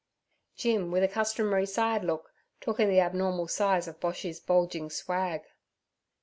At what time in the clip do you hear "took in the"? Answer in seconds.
2.59-2.99